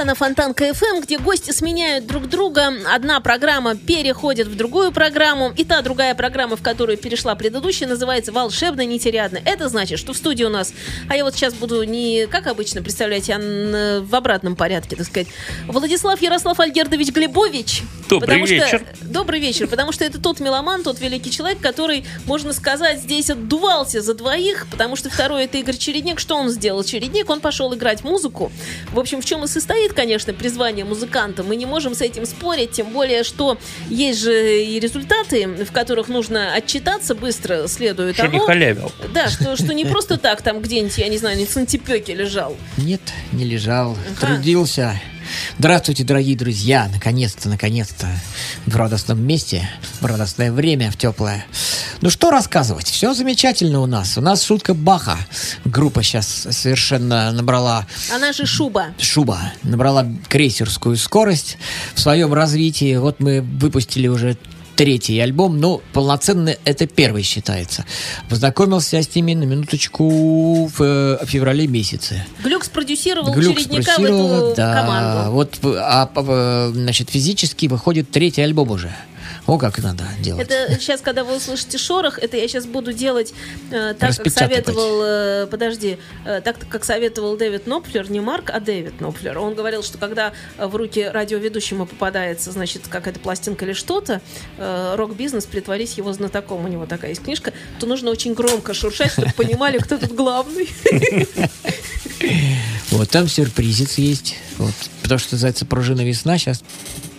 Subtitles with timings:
[0.00, 2.72] Это на Фонтанка ФМ, где гости сменяют друг друга.
[2.90, 8.32] Одна программа переходит в другую программу, и та другая программа, в которую перешла предыдущая, называется
[8.32, 9.40] «Волшебно нетериадно».
[9.44, 10.72] Это значит, что в студии у нас,
[11.10, 15.28] а я вот сейчас буду не как обычно, представляете, а в обратном порядке, так сказать,
[15.66, 17.82] Владислав Ярослав Альгердович Глебович.
[18.08, 18.66] Добрый вечер.
[18.68, 23.28] Что, добрый вечер, потому что это тот меломан, тот великий человек, который, можно сказать, здесь
[23.28, 26.20] отдувался за двоих, потому что второй это Игорь Чередник.
[26.20, 26.82] Что он сделал?
[26.84, 28.50] Чередник, он пошел играть музыку.
[28.92, 31.42] В общем, в чем и состоит состоит, конечно, призвание музыканта.
[31.42, 36.08] Мы не можем с этим спорить, тем более, что есть же и результаты, в которых
[36.08, 38.92] нужно отчитаться быстро, следует что не халявил.
[39.12, 42.56] Да, что, что не просто так там где-нибудь, я не знаю, не в Сантепеке лежал.
[42.78, 43.00] Нет,
[43.32, 43.96] не лежал.
[44.20, 44.34] Ага.
[44.34, 45.00] Трудился.
[45.58, 46.88] Здравствуйте, дорогие друзья!
[46.92, 48.06] Наконец-то, наконец-то
[48.66, 49.68] в радостном месте,
[50.00, 51.46] в радостное время, в теплое.
[52.00, 52.88] Ну что рассказывать?
[52.88, 54.16] Все замечательно у нас.
[54.16, 55.18] У нас шутка Баха.
[55.64, 57.86] Группа сейчас совершенно набрала...
[58.14, 58.86] Она же Шуба.
[58.98, 59.52] Шуба.
[59.62, 61.58] Набрала крейсерскую скорость
[61.94, 62.96] в своем развитии.
[62.96, 64.36] Вот мы выпустили уже
[64.80, 67.84] третий альбом, но полноценный это первый считается.
[68.30, 72.24] Познакомился я с ними на минуточку в э, феврале месяце.
[72.42, 75.32] Глюк спродюсировал Глюк спродюсировал, в эту да, команду.
[75.32, 78.90] Вот, а, а, значит, физически выходит третий альбом уже.
[79.50, 80.48] О, как надо делать.
[80.48, 83.34] Это сейчас, когда вы услышите шорох, это я сейчас буду делать
[83.72, 88.60] э, так, как советовал, э, подожди, э, так, как советовал Дэвид Нопфлер, не Марк, а
[88.60, 89.36] Дэвид Нопфлер.
[89.40, 94.20] Он говорил, что когда в руки радиоведущему попадается, значит, какая-то пластинка или что-то,
[94.56, 99.10] э, рок-бизнес, притворись его знатоком, у него такая есть книжка, то нужно очень громко шуршать,
[99.10, 100.68] чтобы понимали, кто тут главный.
[102.90, 104.36] Вот там сюрпризец есть.
[104.58, 106.36] Вот, потому что называется пружина весна.
[106.38, 106.62] Сейчас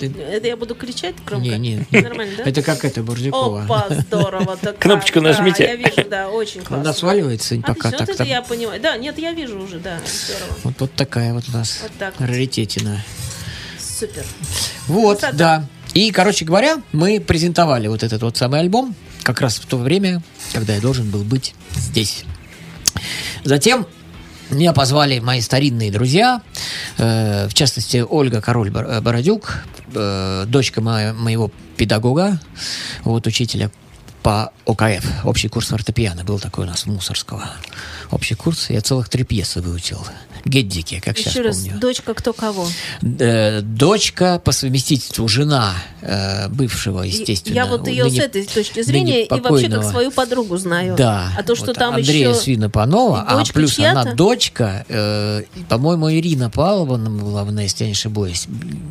[0.06, 1.48] это я буду кричать громко?
[1.48, 1.58] Не,
[1.92, 2.02] не.
[2.02, 2.44] Нормально, да?
[2.44, 3.64] Это как это, Бурдюкова.
[3.64, 4.58] Опа, здорово.
[4.80, 5.64] Кнопочку нажмите.
[5.64, 6.82] я вижу, да, очень классно.
[6.82, 8.10] Она сваливается а, пока так.
[8.10, 8.82] это я понимаю.
[8.82, 10.58] Да, нет, я вижу уже, да, здорово.
[10.64, 13.04] Вот, вот такая вот у нас вот так раритетина.
[13.80, 14.26] Супер.
[14.88, 15.66] Вот, да.
[15.94, 20.22] И, короче говоря, мы презентовали вот этот вот самый альбом как раз в то время,
[20.54, 22.24] когда я должен был быть здесь.
[23.44, 23.86] Затем
[24.52, 26.42] меня позвали мои старинные друзья,
[26.98, 29.64] э, в частности, Ольга Король-Бородюк,
[29.94, 32.40] э, дочка моя, моего педагога,
[33.04, 33.72] вот учителя
[34.24, 37.50] по ОКФ, общий курс фортепиано, был такой у нас в Мусорского.
[38.12, 40.06] Общий курс, я целых три пьесы выучил.
[40.44, 41.80] Геддики, как Еще сейчас раз, помню.
[41.80, 42.68] дочка кто кого?
[43.02, 47.54] Э, дочка по совместительству, жена э, бывшего, естественно.
[47.54, 50.96] Я вот ее ныне, с этой точки зрения и вообще как свою подругу знаю.
[50.96, 51.32] Да.
[51.38, 52.40] А то, что вот там Андрея еще...
[52.40, 58.48] Свинопанова, а плюс она дочка, э, по-моему, Ирина Павловна была, если я не ошибаюсь,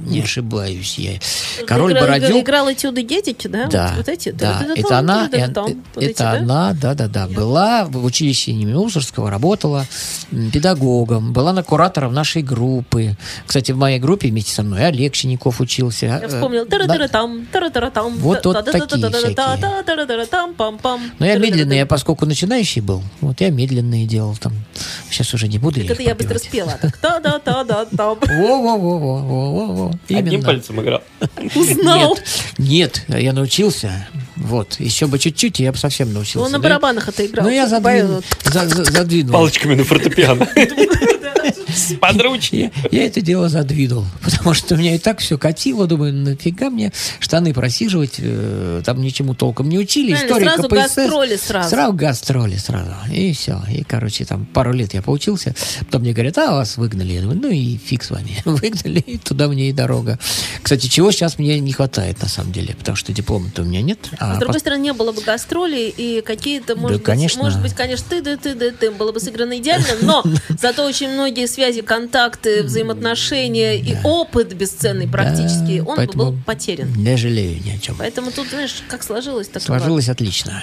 [0.06, 1.19] не ошибаюсь я.
[1.66, 2.42] Король играл, Бородюк.
[2.42, 3.66] Играл этюды Гедики, да?
[3.66, 4.31] Да, вот эти?
[4.31, 4.66] да.
[4.76, 5.28] Это она,
[5.97, 8.75] это она, да-да-да, была в училище имени
[9.10, 9.87] Мусорского, работала
[10.53, 13.16] педагогом, была на куратором нашей группы.
[13.47, 16.06] Кстати, в моей группе вместе со мной Олег Щеняков учился.
[16.06, 16.66] Я вспомнил.
[16.66, 18.16] Тара-тара-там, тара-тара-там.
[18.19, 19.37] Вот, вот такие всякие.
[21.19, 24.53] Но я медленный, я поскольку начинающий был, вот я медленные делал там.
[25.10, 26.78] Сейчас уже не буду Это я быстро спела.
[27.00, 28.19] Та-да-та-да-там.
[28.20, 29.93] Во-во-во-во-во-во.
[30.09, 31.03] Одним пальцем играл.
[31.54, 32.16] Узнал.
[32.59, 34.06] Нет, я научился.
[34.41, 36.41] Вот, еще бы чуть-чуть, я бы совсем научился.
[36.41, 37.47] Он на барабанах это играл.
[37.47, 38.23] Ну, я задвинул.
[38.43, 39.33] задвинул.
[39.33, 40.49] Палочками на фортепиано.
[42.01, 42.73] Подручнее.
[42.91, 45.87] Я, я это дело задвинул, потому что у меня и так все катило.
[45.87, 50.15] Думаю, нафига мне штаны просиживать, э, там ничему толком не учили.
[50.15, 50.97] История сразу КПСС.
[50.97, 51.71] гастроли сразу.
[51.71, 52.95] Сразу гастроли сразу.
[53.12, 53.61] И все.
[53.71, 55.55] И, короче, там пару лет я поучился.
[55.81, 57.12] Потом мне говорят, а вас выгнали.
[57.12, 58.37] Я думаю, ну и фиг с вами.
[58.45, 60.19] Выгнали, и туда мне и дорога.
[60.62, 63.99] Кстати, чего сейчас мне не хватает, на самом деле, потому что диплома-то у меня нет.
[64.19, 64.61] А, а с другой по...
[64.61, 67.43] стороны, не было бы гастролей, и какие-то, может, да, быть, конечно.
[67.43, 70.25] может быть, конечно, ты, ты, ты, ты, ты, было бы сыграно идеально, но
[70.61, 76.93] зато очень многие связи, контакты, взаимоотношения и опыт бесценный практически, он бы был потерян.
[76.95, 77.97] Не жалею ни о чем.
[77.99, 80.62] Поэтому тут, знаешь, как сложилось, так Сложилось отлично.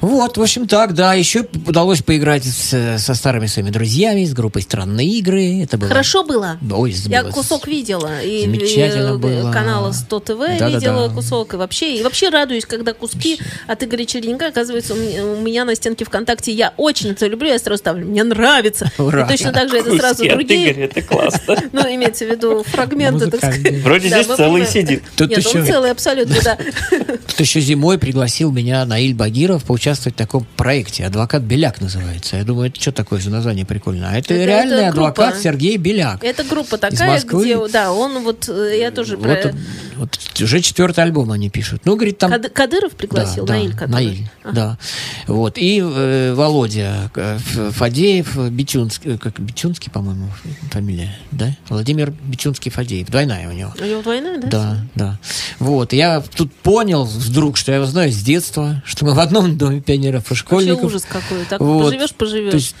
[0.00, 1.14] Вот, в общем, так, да.
[1.14, 5.62] Еще удалось поиграть с, со старыми своими друзьями, с группой «Странные игры».
[5.62, 5.88] Это было...
[5.88, 6.58] Хорошо было?
[6.72, 8.20] Ой, Я кусок видела.
[8.20, 9.52] И, Замечательно и, было.
[9.52, 11.14] канала 100 ТВ да, видела да, да.
[11.14, 11.54] кусок.
[11.54, 15.64] И вообще, и вообще радуюсь, когда куски от Игоря Черенка оказывается у меня, у меня
[15.64, 16.52] на стенке ВКонтакте.
[16.52, 18.06] Я очень это люблю, я сразу ставлю.
[18.06, 18.90] Мне нравится.
[18.98, 19.24] Ура.
[19.24, 20.72] И точно так же это сразу другие.
[20.72, 21.56] Игоря, это классно.
[21.72, 23.82] Ну, имеется в виду фрагменты, так сказать.
[23.82, 25.02] Вроде здесь целый сидит.
[25.18, 26.58] Нет, он целый абсолютно, да.
[27.26, 31.06] Тут еще зимой пригласил меня Наиль Багиров поучаствовать в таком проекте.
[31.06, 32.36] Адвокат Беляк называется.
[32.36, 34.10] Я думаю, это что такое за название прикольное?
[34.10, 36.22] А это, это реальный это адвокат Сергей Беляк.
[36.22, 39.54] Это группа такая, где, да, он вот, э, я тоже вот, про...
[39.96, 41.82] вот уже четвертый альбом они пишут.
[41.84, 43.44] Ну, говорит, там Кадыров пригласил?
[43.44, 43.92] Да, Наиль да, Кадыров?
[43.94, 44.52] Наиль, Ага.
[44.54, 44.78] да.
[45.26, 45.58] Вот.
[45.58, 50.28] И э, Володя э, Фадеев, э, Битюнский, э, как Битюнский, по-моему,
[50.70, 51.56] фамилия, да?
[51.68, 53.72] Владимир Битюнский Фадеев, двойная у него.
[53.80, 54.48] У него двойная, да?
[54.48, 55.18] Да, да.
[55.58, 59.56] Вот, я тут понял вдруг, что я его знаю с детства, что мы в одном
[59.58, 60.84] доме пионеров и Вообще школьников.
[60.84, 61.44] ужас какой.
[61.48, 61.84] Так Вот.
[61.84, 62.50] поживешь, поживешь.
[62.50, 62.74] То есть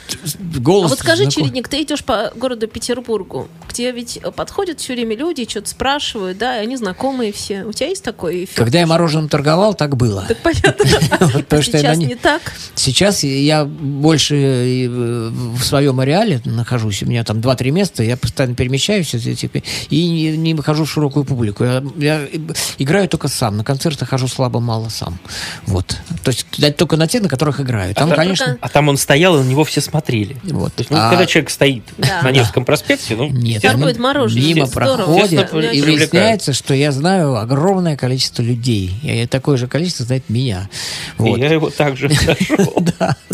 [0.58, 4.94] голос А вот скажи, знаком- Чередник, ты идешь по городу Петербургу, где ведь подходят все
[4.94, 7.64] время люди, что-то спрашивают, да, и они знакомые все.
[7.64, 8.56] У тебя есть такой эффект?
[8.56, 10.24] Когда я мороженым торговал, так было.
[10.28, 10.72] Так понятно.
[11.32, 12.40] Вот, А я сейчас не- не так.
[12.74, 17.02] Сейчас я больше э, в своем ареале нахожусь.
[17.02, 19.14] У меня там 2-3 места, я постоянно перемещаюсь
[19.90, 21.64] и не, не выхожу в широкую публику.
[21.64, 22.20] Я, я
[22.78, 23.56] играю только сам.
[23.56, 25.18] На концерты хожу слабо, мало сам.
[25.66, 25.96] Вот.
[26.22, 26.46] То есть
[26.76, 27.94] только на те, на которых играю.
[27.94, 28.58] Там, А там- конечно...
[28.60, 30.36] А там он стоял, и на него все смотрели.
[30.44, 30.74] Вот.
[30.74, 32.22] То есть, ну, А- когда человек стоит Да.
[32.22, 38.42] на Невском проспекте, ну, Нет, Торгует мимо проходит, и выясняется, что я знаю огромное количество
[38.42, 38.92] людей.
[39.02, 40.68] И такое же количество знает меня.
[41.18, 41.36] и Вот.
[41.38, 42.08] я его также
[42.48, 42.76] нашел.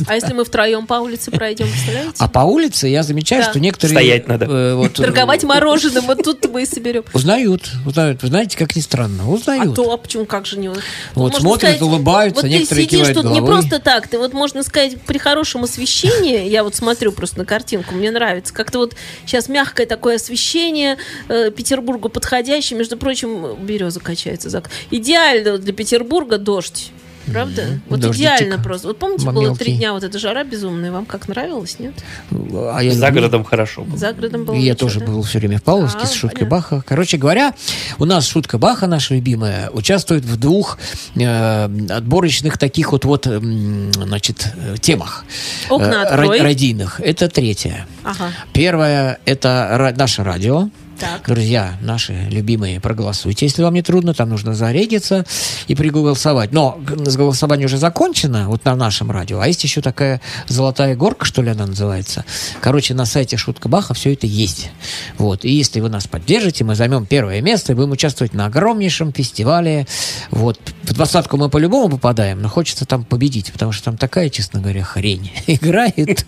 [0.06, 2.14] А если мы втроем по улице пройдем, представляете?
[2.18, 3.50] А по улице я замечаю, Да.
[3.50, 3.94] что некоторые...
[3.94, 4.46] Стоять надо.
[4.46, 7.04] э, вот, э, Торговать мороженым, вот тут мы и соберем.
[7.12, 8.22] Узнают, узнают.
[8.22, 9.74] Вы знаете, как ни странно, А узнают.
[9.74, 10.70] то, а почему, как же не...
[10.70, 10.80] Вот
[11.14, 13.60] Можно смотрят, улыбаются, вот некоторые ты сидишь кивают тут не головой.
[13.62, 17.94] просто так, ты вот, можно сказать, при хорошем освещении, я вот смотрю просто на картинку,
[17.94, 18.94] мне нравится, как-то вот
[19.26, 20.96] сейчас мягкое такое освещение,
[21.28, 24.48] э, Петербургу подходящее, между прочим, береза качается.
[24.90, 26.92] Идеально для Петербурга дождь.
[27.30, 27.78] Правда?
[27.90, 28.88] Вот Дождичек идеально просто.
[28.88, 29.64] Вот помните, было мелкий.
[29.64, 30.90] три дня вот эта жара безумная.
[30.90, 31.92] Вам как нравилось, нет?
[32.30, 33.82] А я За городом хорошо.
[33.82, 33.98] было.
[33.98, 35.06] За городом было И я ничего, тоже да?
[35.06, 36.56] был все время в Павловске А, с шуткой понятно.
[36.56, 36.84] Баха.
[36.86, 37.52] Короче говоря,
[37.98, 40.78] у нас шутка Баха, наша любимая, участвует в двух
[41.16, 45.26] э, отборочных таких вот, вот значит, э, темах.
[45.68, 46.38] Окна Э, открой.
[46.40, 46.98] ра- Радийных.
[47.00, 47.86] Это третья.
[48.04, 48.30] Ага.
[48.54, 50.70] Первое– это ра- наше радио.
[50.98, 51.28] Так.
[51.28, 53.46] Друзья, наши любимые, проголосуйте.
[53.46, 55.24] Если вам не трудно, там нужно зарегиться
[55.68, 56.50] и приголосовать.
[56.50, 59.38] Но голосование уже закончено, вот на нашем радио.
[59.38, 62.24] А есть еще такая золотая горка, что ли она называется.
[62.60, 64.70] Короче, на сайте Шутка Баха все это есть.
[65.18, 65.44] Вот.
[65.44, 69.86] И если вы нас поддержите, мы займем первое место и будем участвовать на огромнейшем фестивале.
[70.32, 70.58] Вот.
[70.82, 74.82] В двадцатку мы по-любому попадаем, но хочется там победить, потому что там такая, честно говоря,
[74.82, 76.26] хрень играет.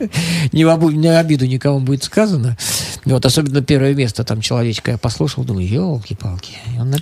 [0.52, 2.56] Не обиду никому будет сказано.
[3.12, 6.52] Вот, особенно первое место, там человечка я послушал, думаю, елки-палки.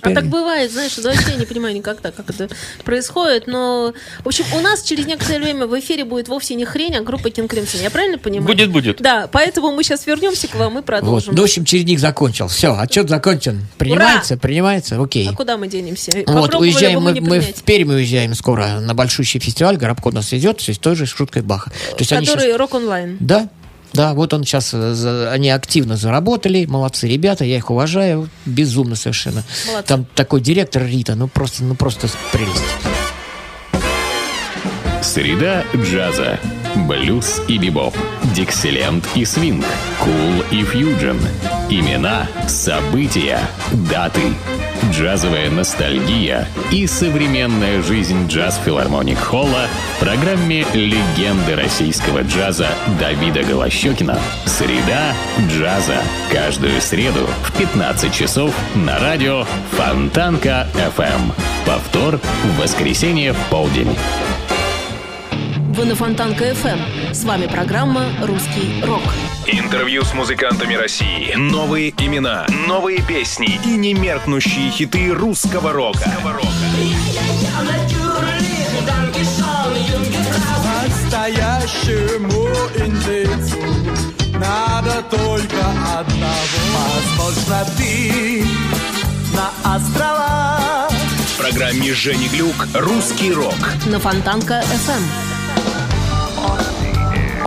[0.01, 2.49] А так бывает, знаешь, вообще я не понимаю никогда, как это
[2.83, 3.93] происходит, но,
[4.23, 7.27] в общем, у нас через некоторое время в эфире будет вовсе не хрень, а группа
[7.27, 8.47] King Crimson, я правильно понимаю?
[8.47, 9.01] Будет, будет.
[9.01, 10.85] Да, поэтому мы сейчас вернемся к вам и Вот.
[10.85, 11.35] продолжим.
[11.35, 12.47] Ну, в общем, чередник закончил.
[12.47, 13.67] Все, отчет закончен.
[13.77, 15.27] Принимается, принимается, окей.
[15.29, 16.11] А куда мы денемся?
[16.25, 19.77] Вот, уезжаем мы, мы в Пермь уезжаем скоро на большущий фестиваль.
[19.77, 21.69] Горобко нас идет, все с той же шуткой Баха.
[21.69, 23.17] То есть они Который рок-онлайн.
[23.19, 23.49] Да,
[23.97, 29.43] да, вот он сейчас, они активно заработали, молодцы ребята, я их уважаю, безумно совершенно.
[29.67, 29.87] Молодцы.
[29.87, 32.61] Там такой директор Рита, ну просто, ну просто прелесть.
[35.01, 36.39] Среда джаза.
[36.87, 37.95] Блюз и бибоп.
[38.35, 39.65] Диксиленд и свинг.
[39.99, 41.19] Кул и фьюджен.
[41.69, 43.39] Имена, события,
[43.89, 44.21] даты.
[44.91, 52.69] Джазовая ностальгия и современная жизнь джаз-филармоник Холла в программе «Легенды российского джаза»
[52.99, 55.13] Давида Голощекина «Среда
[55.49, 55.97] джаза».
[56.31, 61.33] Каждую среду в 15 часов на радио Фонтанка FM.
[61.65, 63.95] Повтор в воскресенье в полдень.
[65.69, 67.13] Вы на Фонтанка FM.
[67.13, 69.03] С вами программа «Русский рок».
[69.49, 71.33] Интервью с музыкантами России.
[71.35, 76.11] Новые имена, новые песни и немеркнущие хиты русского рока.
[80.83, 83.57] Настоящему индейцу
[84.33, 85.65] надо только
[85.97, 86.35] одного.
[87.17, 88.45] Возможно, ты
[89.33, 93.55] на острова В программе Жени Глюк «Русский рок».
[93.85, 93.99] На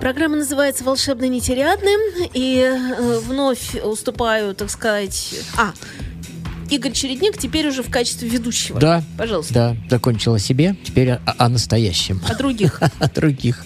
[0.00, 5.36] Программа называется «Волшебный нетериадный», и э, вновь уступаю, так сказать...
[5.56, 5.72] А,
[6.68, 8.80] Игорь Чередник теперь уже в качестве ведущего.
[8.80, 9.04] Да.
[9.16, 9.54] Пожалуйста.
[9.54, 12.20] Да, закончила себе, теперь о, о настоящем.
[12.28, 12.80] О других.
[12.98, 13.64] О других.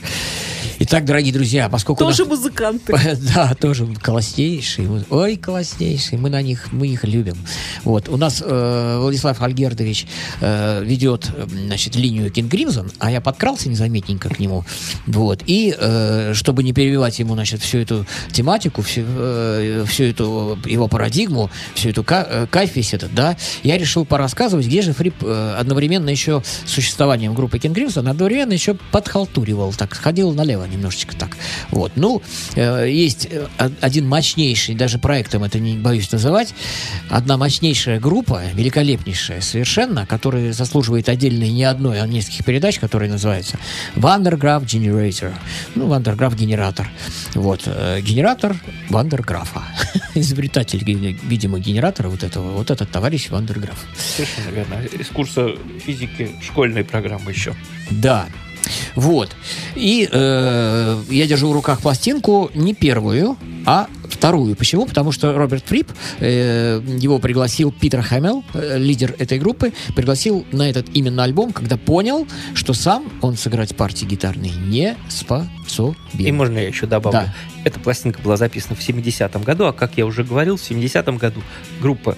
[0.83, 2.05] Итак, дорогие друзья, поскольку...
[2.05, 2.97] Тоже нас- музыканты.
[3.35, 5.05] Да, тоже класснейшие.
[5.11, 6.19] Ой, класснейшие.
[6.19, 7.37] Мы на них, мы их любим.
[7.85, 8.09] Вот.
[8.09, 10.07] У нас э, Владислав Альгердович
[10.41, 11.31] э, ведет,
[11.67, 14.65] значит, линию King Crimson, а я подкрался незаметненько к нему.
[15.07, 15.43] Вот.
[15.45, 20.89] И э, чтобы не перебивать ему, значит, всю эту тематику, всю, э, всю эту его
[20.89, 25.17] парадигму, всю эту ка- э, кайф весь этот, да, я решил порассказывать, где же Фрип
[25.25, 31.15] э, одновременно еще с существованием группы King Crimson одновременно еще подхалтуривал, так, ходил налево немножечко
[31.17, 31.37] так.
[31.71, 31.93] Вот.
[31.97, 32.23] Ну,
[32.55, 33.47] э, есть э,
[33.81, 36.55] один мощнейший, даже проектом это не боюсь называть,
[37.09, 43.59] одна мощнейшая группа, великолепнейшая совершенно, которая заслуживает отдельной не одной, а нескольких передач, которая называется
[43.97, 45.33] Van der Graaf Generator.
[45.75, 46.89] Ну, Вандерграф генератор.
[47.35, 47.63] Вот.
[47.67, 48.57] э, Генератор
[48.89, 49.63] Вандерграфа.
[50.15, 53.85] Изобретатель, ви- видимо, генератора вот этого, вот этот товарищ Вандерграф.
[54.17, 54.75] Совершенно верно.
[54.85, 55.51] Из курса
[55.85, 57.55] физики школьной программы еще.
[57.91, 58.27] Да.
[58.95, 59.31] Вот.
[59.75, 64.57] И э, я держу в руках пластинку не первую, а вторую.
[64.57, 64.87] Почему?
[64.87, 70.69] Потому что Роберт Фрип, э, его пригласил Питер Хэмилл, э, лидер этой группы, пригласил на
[70.69, 75.97] этот именно альбом, когда понял, что сам он сыграть партии гитарные не способен.
[76.19, 77.21] И можно я еще добавлю?
[77.21, 77.35] Да.
[77.65, 81.43] Эта пластинка была записана в 70-м году, а как я уже говорил, в 70-м году
[81.81, 82.17] группа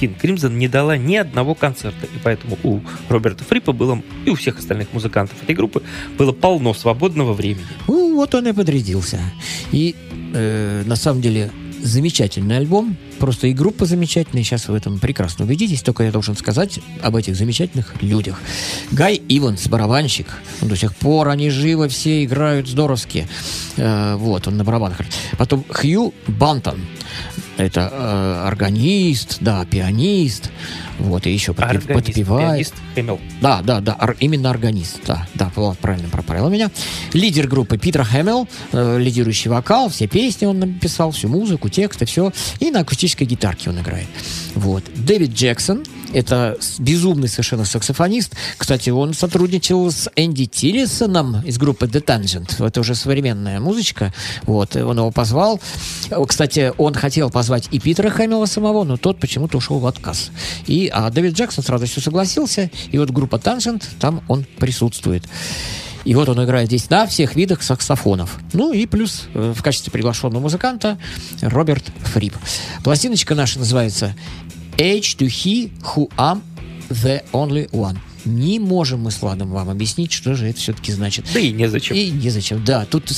[0.00, 2.06] King Crimson не дала ни одного концерта.
[2.06, 5.82] И поэтому у Роберта Фрипа было, и у всех остальных музыкантов этой группы
[6.18, 7.66] было полно свободного времени.
[7.88, 9.20] Ну, вот он и подрядился.
[9.72, 9.94] И
[10.34, 11.50] э, на самом деле
[11.82, 12.96] замечательный альбом.
[13.18, 14.44] Просто и группа замечательная.
[14.44, 15.82] Сейчас в этом прекрасно убедитесь.
[15.82, 18.40] Только я должен сказать об этих замечательных людях.
[18.90, 20.26] Гай Иванс, барабанщик.
[20.60, 23.28] Ну, до сих пор они живы, все играют здоровски.
[23.76, 24.98] Э, вот, он на барабанах.
[25.38, 26.80] Потом Хью Бантон.
[27.56, 30.50] Это э, органист, да, пианист.
[30.98, 32.48] Вот, и еще подпев- Органист, подпевает.
[32.48, 33.20] пианист Хэмилл.
[33.40, 36.70] Да, да, да, ор- именно органист, да, да, Влад правильно проправил меня.
[37.12, 42.32] Лидер группы Питер Хэмилл, э, лидирующий вокал, все песни он написал, всю музыку, тексты, все.
[42.60, 44.06] И на акустической гитарке он играет.
[44.54, 44.84] Вот.
[44.94, 48.34] Дэвид Джексон, это безумный совершенно саксофонист.
[48.56, 52.64] Кстати, он сотрудничал с Энди Тиллисоном из группы The Tangent.
[52.64, 54.12] Это уже современная музычка.
[54.42, 55.60] Вот, он его позвал.
[56.26, 60.30] Кстати, он хотел позвать и Питера Хэмилла самого, но тот почему-то ушел в отказ.
[60.66, 65.24] И, а Дэвид Джексон с радостью согласился, и вот группа Tangent, там он присутствует.
[66.06, 68.38] И вот он играет здесь на всех видах саксофонов.
[68.52, 70.98] Ну и плюс э, в качестве приглашенного музыканта
[71.40, 71.84] Роберт
[72.14, 72.36] Фрип.
[72.84, 74.14] Пластиночка наша называется
[74.78, 76.42] Age to He Who Am
[76.88, 77.98] the Only One.
[78.26, 81.24] Не можем мы с Владом вам объяснить, что же это все-таки значит.
[81.32, 81.96] Да и незачем.
[81.96, 82.84] И незачем, да.
[82.84, 83.10] Тут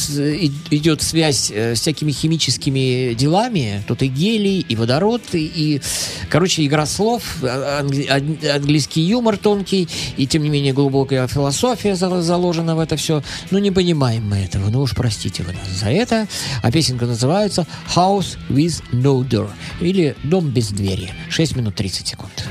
[0.70, 3.82] идет связь э, с всякими химическими делами.
[3.88, 5.80] Тут и гелий, и водород, и, и,
[6.28, 11.96] короче, игра слов, а- англи- ан- английский юмор тонкий, и, тем не менее, глубокая философия
[11.96, 13.22] за- заложена в это все.
[13.50, 14.68] Ну, не понимаем мы этого.
[14.68, 16.28] Ну уж простите вы нас за это.
[16.62, 19.48] А песенка называется «House with no door»
[19.80, 21.10] или «Дом без двери».
[21.30, 22.44] 6 минут 30 секунд.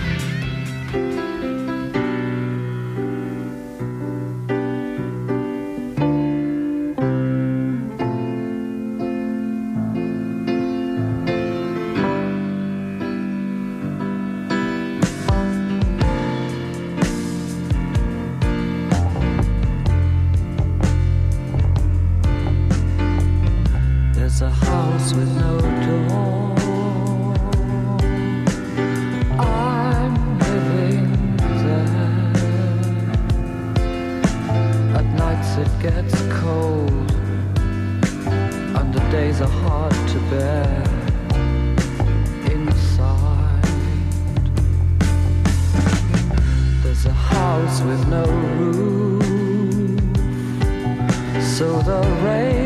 [51.57, 52.56] So the rain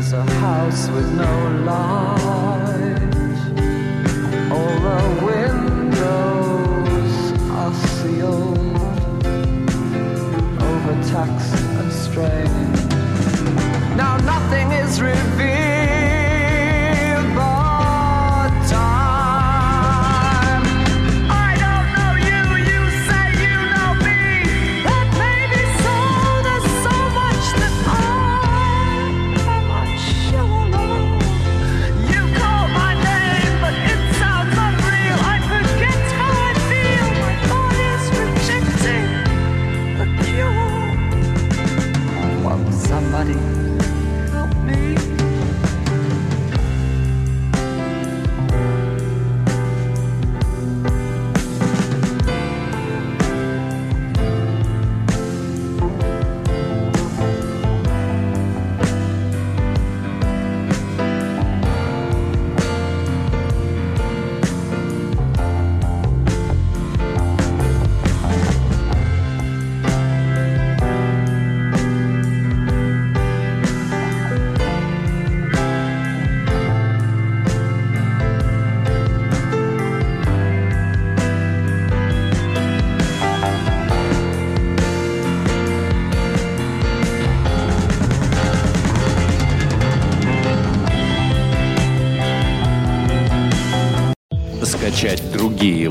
[0.00, 1.34] There's a house with no
[1.66, 3.02] light,
[4.50, 7.14] all the windows
[7.50, 8.78] are sealed,
[10.58, 12.76] overtaxed and strained.
[13.94, 15.59] Now nothing is revealed.